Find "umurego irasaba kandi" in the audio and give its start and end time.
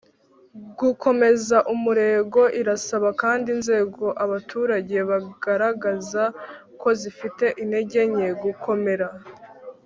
1.73-3.47